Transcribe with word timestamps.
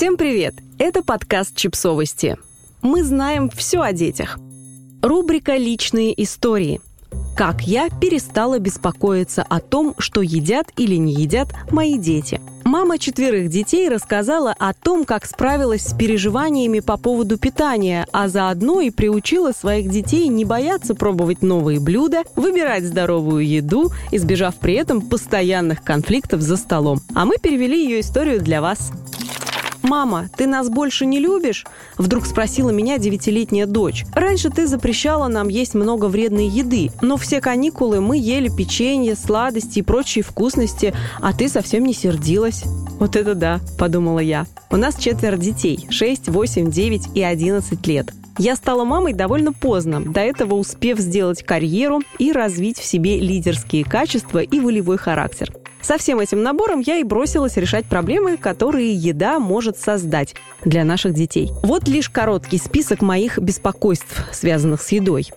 Всем 0.00 0.16
привет! 0.16 0.54
Это 0.78 1.02
подкаст 1.02 1.54
«Чипсовости». 1.54 2.38
Мы 2.80 3.04
знаем 3.04 3.50
все 3.50 3.82
о 3.82 3.92
детях. 3.92 4.38
Рубрика 5.02 5.58
«Личные 5.58 6.14
истории». 6.22 6.80
Как 7.36 7.66
я 7.66 7.90
перестала 7.90 8.58
беспокоиться 8.58 9.42
о 9.42 9.60
том, 9.60 9.94
что 9.98 10.22
едят 10.22 10.68
или 10.78 10.94
не 10.94 11.12
едят 11.12 11.48
мои 11.70 11.98
дети. 11.98 12.40
Мама 12.64 12.98
четверых 12.98 13.50
детей 13.50 13.90
рассказала 13.90 14.54
о 14.58 14.72
том, 14.72 15.04
как 15.04 15.26
справилась 15.26 15.82
с 15.82 15.94
переживаниями 15.94 16.80
по 16.80 16.96
поводу 16.96 17.36
питания, 17.36 18.06
а 18.10 18.28
заодно 18.28 18.80
и 18.80 18.90
приучила 18.90 19.52
своих 19.52 19.90
детей 19.90 20.28
не 20.28 20.46
бояться 20.46 20.94
пробовать 20.94 21.42
новые 21.42 21.78
блюда, 21.78 22.22
выбирать 22.36 22.84
здоровую 22.84 23.46
еду, 23.46 23.90
избежав 24.12 24.54
при 24.56 24.74
этом 24.74 25.02
постоянных 25.02 25.82
конфликтов 25.82 26.40
за 26.40 26.56
столом. 26.56 27.00
А 27.14 27.26
мы 27.26 27.36
перевели 27.36 27.84
ее 27.84 28.00
историю 28.00 28.40
для 28.40 28.62
вас. 28.62 28.92
«Мама, 29.90 30.30
ты 30.36 30.46
нас 30.46 30.68
больше 30.68 31.04
не 31.04 31.18
любишь?» 31.18 31.66
Вдруг 31.98 32.24
спросила 32.24 32.70
меня 32.70 32.98
девятилетняя 32.98 33.66
дочь. 33.66 34.04
«Раньше 34.14 34.48
ты 34.48 34.68
запрещала 34.68 35.26
нам 35.26 35.48
есть 35.48 35.74
много 35.74 36.04
вредной 36.04 36.46
еды, 36.46 36.92
но 37.02 37.16
все 37.16 37.40
каникулы 37.40 38.00
мы 38.00 38.16
ели 38.16 38.48
печенье, 38.56 39.16
сладости 39.16 39.80
и 39.80 39.82
прочие 39.82 40.22
вкусности, 40.22 40.94
а 41.20 41.32
ты 41.32 41.48
совсем 41.48 41.84
не 41.84 41.92
сердилась». 41.92 42.62
«Вот 43.00 43.16
это 43.16 43.34
да»,— 43.34 43.60
подумала 43.80 44.20
я. 44.20 44.46
«У 44.70 44.76
нас 44.76 44.94
четверо 44.94 45.36
детей— 45.36 45.84
6, 45.90 46.28
8, 46.28 46.70
9 46.70 47.16
и 47.16 47.22
11 47.24 47.84
лет. 47.88 48.12
Я 48.38 48.54
стала 48.54 48.84
мамой 48.84 49.12
довольно 49.12 49.52
поздно, 49.52 50.00
до 50.00 50.20
этого 50.20 50.54
успев 50.54 51.00
сделать 51.00 51.42
карьеру 51.42 52.00
и 52.20 52.30
развить 52.30 52.78
в 52.78 52.84
себе 52.84 53.18
лидерские 53.18 53.84
качества 53.84 54.38
и 54.38 54.60
волевой 54.60 54.98
характер. 54.98 55.52
Со 55.82 55.98
всем 55.98 56.20
этим 56.20 56.42
набором 56.42 56.80
я 56.80 56.96
и 56.96 57.04
бросилась 57.04 57.56
решать 57.56 57.86
проблемы, 57.86 58.36
которые 58.36 58.94
еда 58.94 59.38
может 59.38 59.78
создать 59.78 60.34
для 60.64 60.84
наших 60.84 61.14
детей. 61.14 61.50
Вот 61.62 61.88
лишь 61.88 62.10
короткий 62.10 62.58
список 62.58 63.02
моих 63.02 63.38
беспокойств, 63.38 64.26
связанных 64.32 64.82
с 64.82 64.92
едой. 64.92 65.30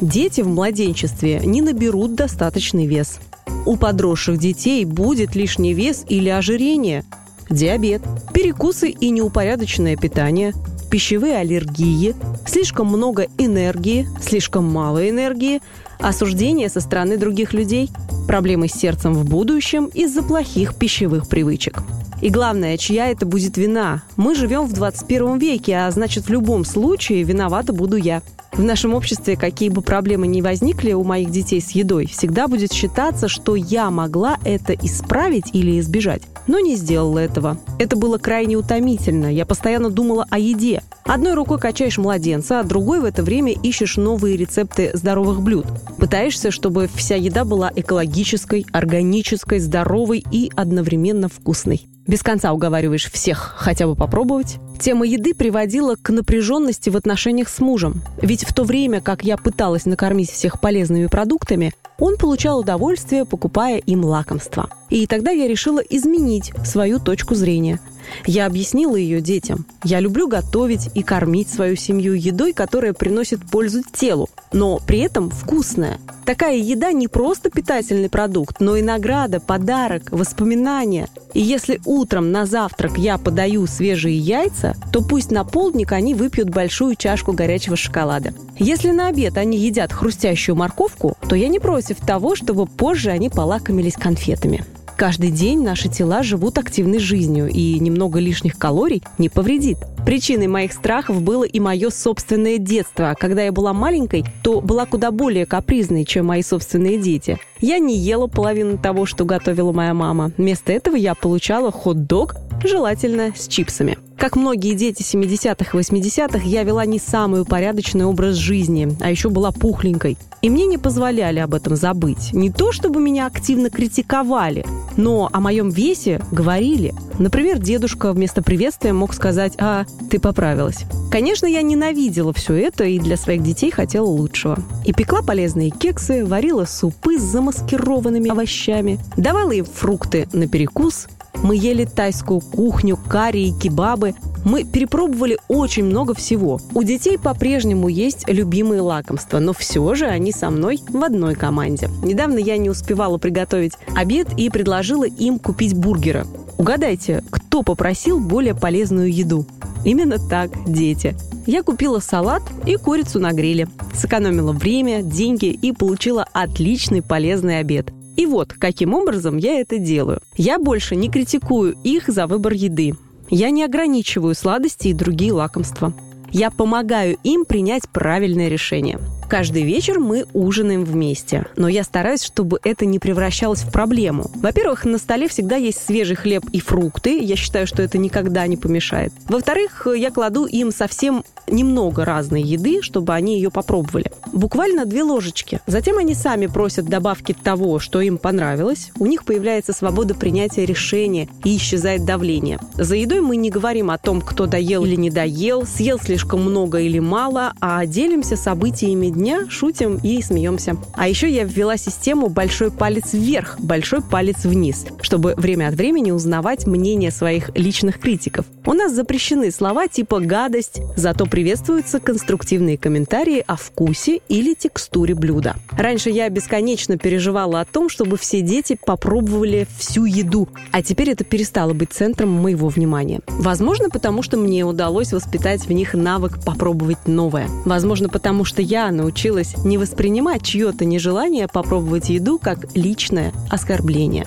Дети 0.00 0.40
в 0.40 0.48
младенчестве 0.48 1.40
не 1.44 1.60
наберут 1.60 2.14
достаточный 2.14 2.86
вес. 2.86 3.20
У 3.66 3.76
подросших 3.76 4.38
детей 4.38 4.84
будет 4.84 5.34
лишний 5.34 5.74
вес 5.74 6.04
или 6.08 6.28
ожирение, 6.30 7.04
диабет, 7.50 8.02
перекусы 8.32 8.88
и 8.88 9.10
неупорядоченное 9.10 9.96
питание, 9.96 10.54
пищевые 10.90 11.36
аллергии, 11.36 12.14
слишком 12.46 12.88
много 12.88 13.28
энергии, 13.38 14.08
слишком 14.20 14.64
мало 14.64 15.08
энергии, 15.08 15.62
осуждение 15.98 16.68
со 16.68 16.80
стороны 16.80 17.16
других 17.16 17.52
людей, 17.52 17.90
проблемы 18.26 18.68
с 18.68 18.72
сердцем 18.72 19.14
в 19.14 19.24
будущем 19.24 19.86
из-за 19.86 20.22
плохих 20.22 20.74
пищевых 20.74 21.28
привычек. 21.28 21.82
И 22.20 22.28
главное, 22.28 22.76
чья 22.76 23.08
это 23.08 23.24
будет 23.24 23.56
вина? 23.56 24.02
Мы 24.16 24.34
живем 24.34 24.66
в 24.66 24.72
21 24.74 25.38
веке, 25.38 25.78
а 25.78 25.90
значит, 25.90 26.26
в 26.26 26.30
любом 26.30 26.64
случае 26.64 27.22
виновата 27.22 27.72
буду 27.72 27.96
я. 27.96 28.22
В 28.52 28.62
нашем 28.62 28.94
обществе, 28.94 29.36
какие 29.36 29.70
бы 29.70 29.80
проблемы 29.80 30.26
ни 30.26 30.42
возникли 30.42 30.92
у 30.92 31.02
моих 31.02 31.30
детей 31.30 31.62
с 31.62 31.70
едой, 31.70 32.06
всегда 32.06 32.46
будет 32.46 32.72
считаться, 32.72 33.28
что 33.28 33.54
я 33.54 33.90
могла 33.90 34.38
это 34.44 34.74
исправить 34.74 35.50
или 35.54 35.78
избежать, 35.80 36.22
но 36.46 36.58
не 36.58 36.76
сделала 36.76 37.20
этого. 37.20 37.58
Это 37.78 37.96
было 37.96 38.18
крайне 38.18 38.56
утомительно. 38.56 39.32
Я 39.32 39.46
постоянно 39.46 39.88
думала 39.88 40.26
о 40.28 40.38
еде. 40.38 40.82
Одной 41.04 41.34
рукой 41.34 41.58
качаешь 41.58 41.96
младенца, 41.96 42.60
а 42.60 42.64
другой 42.64 43.00
в 43.00 43.04
это 43.04 43.22
время 43.22 43.52
ищешь 43.52 43.96
новые 43.96 44.36
рецепты 44.36 44.90
здоровых 44.92 45.40
блюд. 45.40 45.66
Пытаешься, 45.96 46.50
чтобы 46.50 46.90
вся 46.94 47.14
еда 47.14 47.44
была 47.44 47.72
экологической, 47.74 48.66
органической, 48.72 49.58
здоровой 49.58 50.22
и 50.30 50.50
одновременно 50.54 51.28
вкусной. 51.28 51.86
Без 52.10 52.24
конца 52.24 52.52
уговариваешь 52.52 53.08
всех 53.08 53.54
хотя 53.56 53.86
бы 53.86 53.94
попробовать. 53.94 54.56
Тема 54.80 55.06
еды 55.06 55.32
приводила 55.32 55.94
к 55.94 56.10
напряженности 56.10 56.90
в 56.90 56.96
отношениях 56.96 57.48
с 57.48 57.60
мужем. 57.60 58.02
Ведь 58.20 58.42
в 58.42 58.52
то 58.52 58.64
время, 58.64 59.00
как 59.00 59.22
я 59.22 59.36
пыталась 59.36 59.86
накормить 59.86 60.28
всех 60.28 60.60
полезными 60.60 61.06
продуктами, 61.06 61.72
он 62.00 62.16
получал 62.16 62.58
удовольствие, 62.58 63.24
покупая 63.24 63.76
им 63.78 64.04
лакомства. 64.04 64.70
И 64.88 65.06
тогда 65.06 65.30
я 65.30 65.46
решила 65.46 65.78
изменить 65.78 66.50
свою 66.64 66.98
точку 66.98 67.36
зрения. 67.36 67.78
Я 68.26 68.46
объяснила 68.46 68.96
ее 68.96 69.20
детям. 69.20 69.66
Я 69.84 70.00
люблю 70.00 70.28
готовить 70.28 70.90
и 70.94 71.02
кормить 71.02 71.48
свою 71.48 71.76
семью 71.76 72.14
едой, 72.14 72.52
которая 72.52 72.92
приносит 72.92 73.44
пользу 73.48 73.82
телу, 73.92 74.28
но 74.52 74.80
при 74.86 75.00
этом 75.00 75.30
вкусная. 75.30 75.98
Такая 76.24 76.56
еда 76.56 76.92
не 76.92 77.08
просто 77.08 77.50
питательный 77.50 78.08
продукт, 78.08 78.60
но 78.60 78.76
и 78.76 78.82
награда, 78.82 79.40
подарок, 79.40 80.12
воспоминания. 80.12 81.08
И 81.34 81.40
если 81.40 81.80
утром 81.84 82.30
на 82.30 82.46
завтрак 82.46 82.98
я 82.98 83.18
подаю 83.18 83.66
свежие 83.66 84.16
яйца, 84.16 84.76
то 84.92 85.02
пусть 85.02 85.30
на 85.30 85.44
полдник 85.44 85.92
они 85.92 86.14
выпьют 86.14 86.50
большую 86.50 86.94
чашку 86.94 87.32
горячего 87.32 87.76
шоколада. 87.76 88.34
Если 88.58 88.90
на 88.90 89.08
обед 89.08 89.38
они 89.38 89.58
едят 89.58 89.92
хрустящую 89.92 90.56
морковку, 90.56 91.16
то 91.28 91.34
я 91.34 91.48
не 91.48 91.58
против 91.58 91.98
того, 91.98 92.36
чтобы 92.36 92.66
позже 92.66 93.10
они 93.10 93.28
полакомились 93.28 93.94
конфетами. 93.94 94.64
Каждый 95.00 95.30
день 95.30 95.62
наши 95.62 95.88
тела 95.88 96.22
живут 96.22 96.58
активной 96.58 96.98
жизнью, 96.98 97.48
и 97.48 97.80
немного 97.80 98.18
лишних 98.18 98.58
калорий 98.58 99.02
не 99.16 99.30
повредит. 99.30 99.78
Причиной 100.04 100.46
моих 100.46 100.74
страхов 100.74 101.22
было 101.22 101.44
и 101.44 101.58
мое 101.58 101.88
собственное 101.88 102.58
детство. 102.58 103.16
Когда 103.18 103.40
я 103.40 103.50
была 103.50 103.72
маленькой, 103.72 104.26
то 104.42 104.60
была 104.60 104.84
куда 104.84 105.10
более 105.10 105.46
капризной, 105.46 106.04
чем 106.04 106.26
мои 106.26 106.42
собственные 106.42 106.98
дети. 106.98 107.38
Я 107.62 107.78
не 107.78 107.96
ела 107.96 108.26
половину 108.26 108.76
того, 108.76 109.06
что 109.06 109.24
готовила 109.24 109.72
моя 109.72 109.94
мама. 109.94 110.32
Вместо 110.36 110.70
этого 110.70 110.96
я 110.96 111.14
получала 111.14 111.72
хот-дог, 111.72 112.36
желательно 112.62 113.32
с 113.34 113.48
чипсами. 113.48 113.96
Как 114.20 114.36
многие 114.36 114.74
дети 114.74 115.00
70-х 115.00 115.78
и 115.78 115.80
80-х, 115.80 116.40
я 116.44 116.62
вела 116.62 116.84
не 116.84 116.98
самый 116.98 117.40
упорядоченный 117.40 118.04
образ 118.04 118.36
жизни, 118.36 118.94
а 119.00 119.10
еще 119.10 119.30
была 119.30 119.50
пухленькой. 119.50 120.18
И 120.42 120.50
мне 120.50 120.66
не 120.66 120.76
позволяли 120.76 121.38
об 121.38 121.54
этом 121.54 121.74
забыть. 121.74 122.34
Не 122.34 122.50
то, 122.50 122.70
чтобы 122.70 123.00
меня 123.00 123.24
активно 123.24 123.70
критиковали, 123.70 124.66
но 124.98 125.30
о 125.32 125.40
моем 125.40 125.70
весе 125.70 126.20
говорили. 126.32 126.92
Например, 127.18 127.58
дедушка 127.58 128.12
вместо 128.12 128.42
приветствия 128.42 128.92
мог 128.92 129.14
сказать 129.14 129.54
«А, 129.56 129.86
ты 130.10 130.20
поправилась». 130.20 130.84
Конечно, 131.10 131.46
я 131.46 131.62
ненавидела 131.62 132.34
все 132.34 132.56
это 132.56 132.84
и 132.84 132.98
для 132.98 133.16
своих 133.16 133.42
детей 133.42 133.70
хотела 133.70 134.04
лучшего. 134.04 134.58
И 134.84 134.92
пекла 134.92 135.22
полезные 135.22 135.70
кексы, 135.70 136.26
варила 136.26 136.66
супы 136.66 137.18
с 137.18 137.22
замаскированными 137.22 138.28
овощами, 138.30 138.98
давала 139.16 139.52
им 139.52 139.64
фрукты 139.64 140.28
на 140.34 140.46
перекус– 140.46 141.08
мы 141.42 141.56
ели 141.56 141.84
тайскую 141.84 142.40
кухню, 142.40 142.96
карри 142.96 143.48
и 143.48 143.52
кебабы. 143.52 144.14
Мы 144.44 144.64
перепробовали 144.64 145.38
очень 145.48 145.84
много 145.84 146.14
всего. 146.14 146.60
У 146.74 146.82
детей 146.82 147.18
по-прежнему 147.18 147.88
есть 147.88 148.28
любимые 148.28 148.80
лакомства, 148.80 149.38
но 149.38 149.52
все 149.52 149.94
же 149.94 150.06
они 150.06 150.32
со 150.32 150.50
мной 150.50 150.80
в 150.88 151.02
одной 151.02 151.34
команде. 151.34 151.90
Недавно 152.02 152.38
я 152.38 152.56
не 152.56 152.70
успевала 152.70 153.18
приготовить 153.18 153.74
обед 153.94 154.28
и 154.36 154.48
предложила 154.48 155.04
им 155.04 155.38
купить 155.38 155.74
бургеры. 155.74 156.26
Угадайте, 156.58 157.22
кто 157.30 157.62
попросил 157.62 158.18
более 158.18 158.54
полезную 158.54 159.12
еду? 159.12 159.46
Именно 159.84 160.18
так, 160.18 160.50
дети. 160.66 161.16
Я 161.46 161.62
купила 161.62 162.00
салат 162.00 162.42
и 162.66 162.76
курицу 162.76 163.18
на 163.18 163.32
гриле. 163.32 163.68
Сэкономила 163.94 164.52
время, 164.52 165.02
деньги 165.02 165.46
и 165.46 165.72
получила 165.72 166.26
отличный 166.32 167.02
полезный 167.02 167.58
обед. 167.58 167.92
И 168.16 168.26
вот, 168.26 168.52
каким 168.52 168.94
образом 168.94 169.36
я 169.36 169.60
это 169.60 169.78
делаю. 169.78 170.20
Я 170.36 170.58
больше 170.58 170.96
не 170.96 171.10
критикую 171.10 171.76
их 171.84 172.08
за 172.08 172.26
выбор 172.26 172.52
еды. 172.52 172.94
Я 173.28 173.50
не 173.50 173.64
ограничиваю 173.64 174.34
сладости 174.34 174.88
и 174.88 174.92
другие 174.92 175.32
лакомства. 175.32 175.94
Я 176.32 176.50
помогаю 176.50 177.16
им 177.24 177.44
принять 177.44 177.88
правильное 177.88 178.48
решение. 178.48 178.98
Каждый 179.28 179.62
вечер 179.62 180.00
мы 180.00 180.26
ужинаем 180.32 180.84
вместе, 180.84 181.46
но 181.56 181.68
я 181.68 181.84
стараюсь, 181.84 182.24
чтобы 182.24 182.58
это 182.64 182.84
не 182.84 182.98
превращалось 182.98 183.62
в 183.62 183.70
проблему. 183.70 184.28
Во-первых, 184.34 184.84
на 184.84 184.98
столе 184.98 185.28
всегда 185.28 185.54
есть 185.54 185.84
свежий 185.84 186.16
хлеб 186.16 186.44
и 186.52 186.58
фрукты, 186.58 187.20
я 187.20 187.36
считаю, 187.36 187.68
что 187.68 187.80
это 187.80 187.96
никогда 187.96 188.44
не 188.48 188.56
помешает. 188.56 189.12
Во-вторых, 189.28 189.86
я 189.94 190.10
кладу 190.10 190.46
им 190.46 190.72
совсем 190.72 191.22
немного 191.50 192.04
разной 192.04 192.42
еды, 192.42 192.82
чтобы 192.82 193.14
они 193.14 193.36
ее 193.36 193.50
попробовали. 193.50 194.10
Буквально 194.32 194.84
две 194.84 195.02
ложечки. 195.02 195.60
Затем 195.66 195.98
они 195.98 196.14
сами 196.14 196.46
просят 196.46 196.86
добавки 196.86 197.34
того, 197.40 197.78
что 197.78 198.00
им 198.00 198.18
понравилось. 198.18 198.90
У 198.98 199.06
них 199.06 199.24
появляется 199.24 199.72
свобода 199.72 200.14
принятия 200.14 200.64
решения 200.64 201.28
и 201.44 201.56
исчезает 201.56 202.04
давление. 202.04 202.58
За 202.74 202.94
едой 202.94 203.20
мы 203.20 203.36
не 203.36 203.50
говорим 203.50 203.90
о 203.90 203.98
том, 203.98 204.20
кто 204.20 204.46
доел 204.46 204.84
или 204.84 204.96
не 204.96 205.10
доел, 205.10 205.66
съел 205.66 205.98
слишком 205.98 206.42
много 206.42 206.80
или 206.80 206.98
мало, 206.98 207.52
а 207.60 207.84
делимся 207.86 208.36
событиями 208.36 209.08
дня 209.08 209.46
шутим 209.48 209.98
и 210.02 210.22
смеемся. 210.22 210.76
А 210.94 211.08
еще 211.08 211.28
я 211.28 211.44
ввела 211.44 211.76
систему 211.76 212.28
«большой 212.28 212.70
палец 212.70 213.12
вверх», 213.12 213.58
«большой 213.58 214.02
палец 214.02 214.44
вниз», 214.44 214.86
чтобы 215.02 215.34
время 215.36 215.68
от 215.68 215.74
времени 215.74 216.10
узнавать 216.10 216.66
мнение 216.66 217.10
своих 217.10 217.50
личных 217.56 217.98
критиков. 217.98 218.46
У 218.64 218.72
нас 218.72 218.92
запрещены 218.92 219.50
слова 219.50 219.88
типа 219.88 220.20
«гадость», 220.20 220.80
зато 220.96 221.26
приветствуются 221.40 222.00
конструктивные 222.00 222.76
комментарии 222.76 223.42
о 223.46 223.56
вкусе 223.56 224.20
или 224.28 224.52
текстуре 224.52 225.14
блюда. 225.14 225.56
Раньше 225.70 226.10
я 226.10 226.28
бесконечно 226.28 226.98
переживала 226.98 227.62
о 227.62 227.64
том, 227.64 227.88
чтобы 227.88 228.18
все 228.18 228.42
дети 228.42 228.78
попробовали 228.84 229.66
всю 229.78 230.04
еду, 230.04 230.50
а 230.70 230.82
теперь 230.82 231.08
это 231.08 231.24
перестало 231.24 231.72
быть 231.72 231.94
центром 231.94 232.28
моего 232.28 232.68
внимания. 232.68 233.20
Возможно, 233.26 233.88
потому 233.88 234.22
что 234.22 234.36
мне 234.36 234.66
удалось 234.66 235.14
воспитать 235.14 235.64
в 235.64 235.72
них 235.72 235.94
навык 235.94 236.44
попробовать 236.44 237.06
новое. 237.08 237.48
Возможно, 237.64 238.10
потому 238.10 238.44
что 238.44 238.60
я 238.60 238.90
научилась 238.90 239.56
не 239.64 239.78
воспринимать 239.78 240.42
чье-то 240.42 240.84
нежелание 240.84 241.48
попробовать 241.48 242.10
еду 242.10 242.38
как 242.38 242.76
личное 242.76 243.32
оскорбление. 243.48 244.26